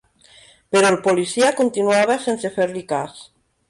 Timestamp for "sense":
2.27-2.55